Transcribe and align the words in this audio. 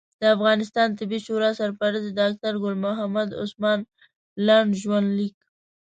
د 0.21 0.23
افغانستان 0.35 0.87
طبي 0.99 1.19
شورا 1.25 1.49
سرپرست 1.59 2.07
ډاکټر 2.19 2.53
ګل 2.63 2.75
محمد 2.85 3.29
عثمان 3.43 3.79
لنډ 4.47 4.71
ژوند 4.81 5.07
لیک 5.17 5.35